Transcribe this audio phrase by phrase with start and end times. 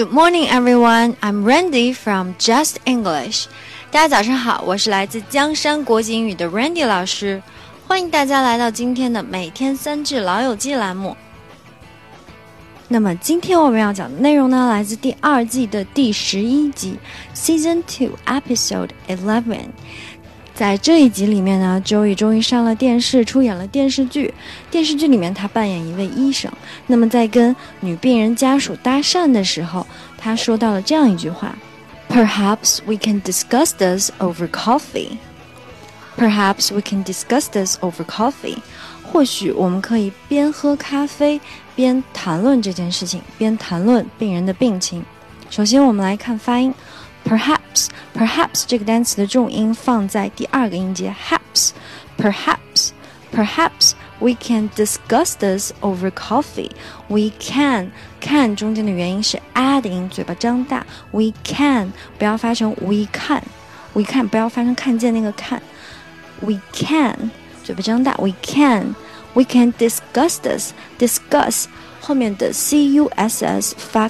[0.00, 1.14] Good morning, everyone.
[1.20, 3.44] I'm Randy from Just English.
[3.90, 7.42] 大家早上好，我是来自江山国际英语的 Randy 老师，
[7.86, 11.14] 欢迎大家来到今天的每天三句老友记栏目。
[12.88, 16.96] 那么今天我们要讲的内容呢，来自第二季的第十一集
[17.34, 19.66] ，Season Two Episode Eleven。
[20.60, 24.34] 在这一集里面呢，Joey 终于上了电视，出演了电视剧。
[24.70, 26.52] 电视剧里面，他扮演一位医生。
[26.86, 29.86] 那么在跟女病人家属搭讪的时候，
[30.18, 31.56] 他说到了这样一句话
[32.10, 35.16] ：“Perhaps we can discuss this over coffee.
[36.18, 38.58] Perhaps we can discuss this over coffee.
[39.02, 41.40] 或许我们可以边喝咖啡
[41.74, 45.02] 边谈论这件事情，边谈论病人的病情。
[45.48, 46.74] 首先，我们来看发音。”
[47.26, 47.59] Perhaps,
[48.15, 52.91] perhaps 这个单词的重音放在第二个音节 haps。Perhaps,
[53.33, 56.71] perhaps we can discuss this over coffee.
[57.09, 57.91] We can
[58.21, 60.85] can 中间的元音是 add 音，嘴巴张大。
[61.11, 63.43] We can 不要发成 we can,
[63.93, 65.61] we can 不要发成看见那个看。
[66.39, 67.31] We can
[67.63, 68.15] 嘴巴张大。
[68.17, 68.95] We can,
[69.33, 70.71] we can discuss this.
[70.97, 71.65] Discuss
[71.99, 74.09] 后面的 c u s s 发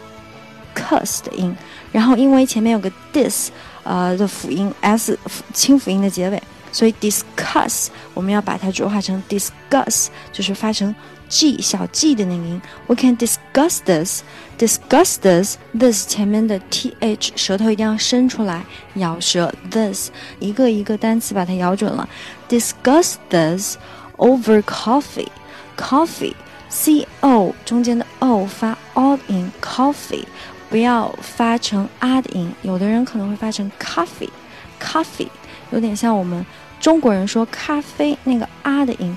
[0.75, 1.55] cus 的音。
[1.92, 3.48] 然后因为前面有个 dis，
[3.82, 5.18] 呃的辅音 s
[5.52, 10.94] 清辅音的结尾，所以 discuss 我们要把它浊化成 discuss，就是发成
[11.28, 12.60] g 小 g 的那个音。
[12.86, 22.08] We can discuss this，discuss this，this 前面的 th 舌头一定要伸出来，咬舌 this，一个一个单词把它咬准了。
[22.48, 23.76] Discuss this
[24.16, 26.34] over coffee，coffee
[26.68, 30.24] c o 中间的 o 发 o 音，coffee。
[30.70, 35.28] 不要发成啊的音，有的人可能会发成 coffee，coffee，
[35.72, 36.46] 有点像我们
[36.80, 39.14] 中国人说咖啡那个啊的音，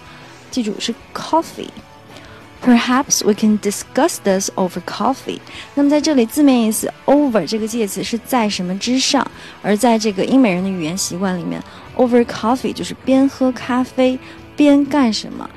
[0.49, 1.69] 记住是 coffee。
[2.65, 5.39] Perhaps we can discuss this over coffee。
[5.75, 9.29] 那么在这里字面意思，over 这个介词是在什么之上，
[9.61, 11.61] 而在这个英美人的语言习惯里面
[11.97, 14.17] ，over coffee 就是边喝咖啡
[14.55, 15.49] 边干什么。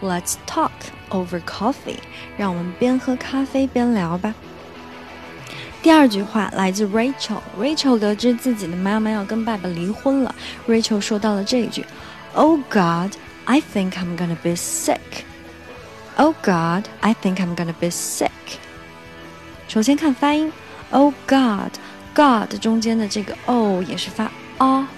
[0.00, 0.70] Let's talk
[1.10, 1.96] over coffee。
[2.36, 4.32] 让我们边喝咖啡边聊吧。
[5.80, 7.40] 第二句话来自 Rachel。
[7.58, 10.34] Rachel 得知自己的妈妈要跟爸爸离婚了
[10.66, 11.84] ，Rachel 说到了这一句
[12.34, 14.98] ：“Oh God, I think I'm gonna be sick.
[16.16, 18.28] Oh God, I think I'm gonna be sick.”
[19.68, 20.52] 首先看发音
[20.90, 24.88] ，Oh God，God 中间的这个 O 也是发啊，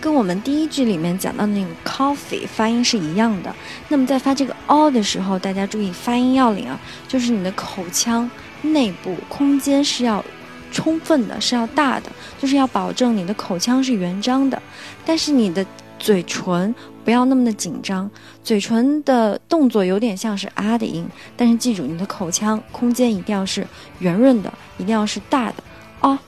[0.00, 3.54] 跟我们第一句里面讲到那个 coffee 发音是一样的。
[3.88, 8.28] 那么在发这个 O 的时候，大家注意发音要领啊，就是你的口腔。
[8.62, 10.24] 内部空间是要
[10.72, 14.60] 充分的，是要大的，就是要保证你的口腔是圆张的，
[15.04, 15.64] 但是你的
[15.98, 18.10] 嘴唇不要那么的紧张，
[18.44, 21.06] 嘴唇的动作有点像是啊的音，
[21.36, 23.66] 但是记住你的口腔空间一定要是
[23.98, 25.56] 圆润的，一定要是大的。
[26.00, 26.18] 哦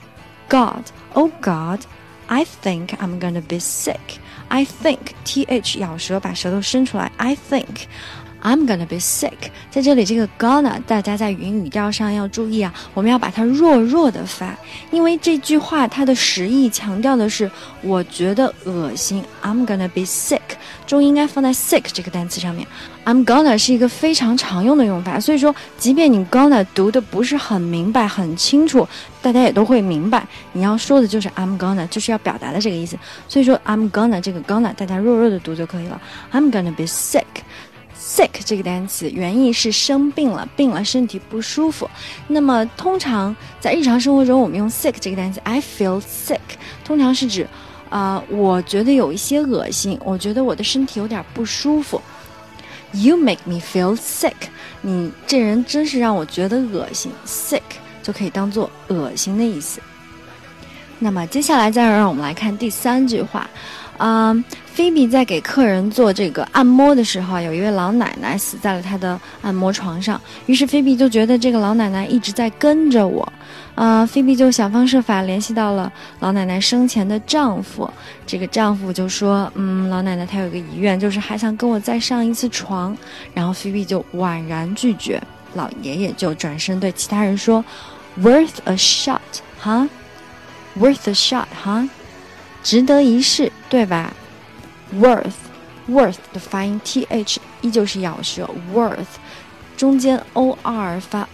[0.48, 3.96] ，God，Oh God，I think I'm gonna be sick。
[4.48, 7.10] I think th 咬舌，把舌头伸出来。
[7.16, 7.86] I think。
[8.42, 9.30] I'm gonna be sick，
[9.70, 14.52] 在这里这个 gonna，大家在语音语调上要注意啊，我们要把它弱弱的发，
[14.90, 17.48] 因为这句话它的实意强调的是
[17.82, 19.22] 我觉得恶心。
[19.42, 20.40] I'm gonna be sick，
[20.86, 22.66] 重音应该放在 sick 这个单词上面。
[23.04, 28.86] I'm gonna 是一个非常常用的用法，所以说即便你 gonna 读的不是很明白很清楚，
[29.20, 32.98] 大家也都会明白你要说的就是 I'm gonna，就是要表达的这个意思。
[33.28, 36.00] 所以说 I'm gonna 这个 gonna 大家弱弱的读就可以了。
[36.32, 37.21] I'm gonna be sick。
[38.02, 41.88] Sick 这个单词原意是生病了，病了，身体不舒服。
[42.26, 46.40] 那么通常在日常生活中，我们用 sick 这个单词，I feel sick，
[46.84, 47.46] 通常是指，
[47.88, 52.02] 啊，我觉得有一些恶心，我觉得我的身体有点不舒服。
[52.92, 54.34] You make me feel sick，
[54.80, 57.12] 你这人真是让我觉得恶心。
[57.24, 57.62] sick
[58.02, 59.80] 就可以当做恶心的意思。
[60.98, 63.48] 那么接下来再让我们来看第三句话。
[63.98, 70.20] 嗯，菲比在给客人做这个按摩的时候，有一位老奶奶死在了她的按摩床上。
[70.46, 73.30] 于是菲比就觉得这个老奶奶一直在跟着我。
[73.74, 75.90] 啊，菲比就想方设法联系到了
[76.20, 77.88] 老奶奶生前的丈夫。
[78.26, 82.96] 这个丈夫就说：“嗯，老奶奶她有个遗愿，就是还想跟我再上一次床。”
[83.32, 85.22] 然后菲比就婉然拒绝。
[85.54, 87.64] 老爷爷就转身对其他人说
[88.20, 89.20] ：“Worth a shot，
[89.58, 89.88] 哈
[90.78, 91.88] ？Worth a shot，哈？”
[92.62, 94.14] 值得一试，对吧
[94.94, 99.18] ？Worth，worth 的发音 th 依旧是咬舌，worth
[99.76, 101.28] 中间 or 发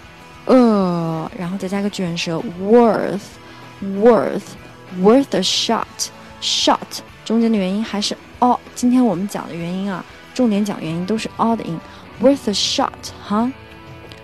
[0.47, 6.79] 呃，然后再加个卷舌，worth，worth，worth a shot，shot
[7.25, 8.59] 中间的元音还是 o。
[8.75, 10.03] 今天我们讲的元音啊，
[10.33, 11.79] 重点讲元音都是 o 的音
[12.23, 12.89] ，worth a shot，
[13.23, 13.53] 哈。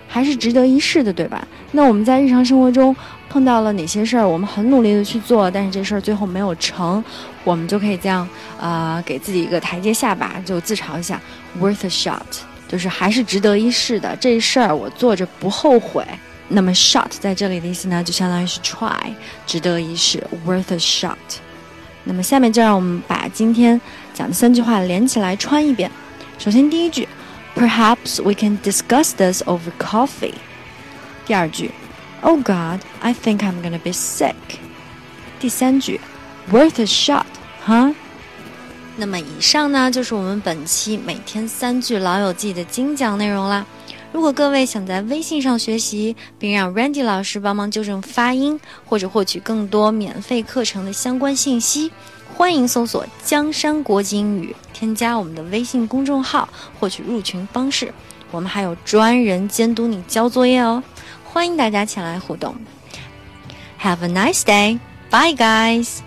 [0.07, 1.45] 还是值得一试的，对吧？
[1.71, 2.95] 那我们在日常生活中
[3.29, 7.03] 碰到了哪些事儿，我们很努力的去做，但是这事儿最后没有成，
[7.43, 8.27] 我们就可以这样，
[8.59, 11.19] 呃，给自己一个台阶下吧，就自嘲一下
[11.59, 12.21] ，worth a shot，
[12.67, 16.05] 就是还是值得一试的，这事儿我做着不后悔。
[16.47, 19.13] 那么 shot 在这里的意思呢，就相当于是 try，
[19.47, 21.15] 值得一试，worth a shot。
[22.03, 23.81] 那么下面就让我们把今天
[24.13, 25.89] 讲的三句话连起来穿一遍。
[26.37, 27.07] 首先第一句
[27.55, 30.35] ，Perhaps we can discuss this over coffee。
[31.25, 31.71] 第二句
[32.21, 34.33] ，Oh God, I think I'm gonna be sick。
[35.39, 35.99] 第三句
[36.51, 37.25] ，Worth a shot，
[37.65, 37.93] 哈。
[38.97, 43.65] 那么以上呢，就是我们本期每天三句老友记的精讲内容啦。
[44.13, 51.91] 如果各位想在微信上学习，并让 Randy 老师帮忙纠正发音，或者获取更多免费课程的相关信息，
[52.33, 56.47] 欢迎搜索“江山国际英语”，添加我们的微信公众号，
[56.79, 57.93] 获取入群方式。
[58.31, 60.81] 我们还有专人监督你交作业哦，
[61.34, 62.54] 欢迎大家前来互动。
[63.80, 64.78] Have a nice day,
[65.10, 66.00] bye guys.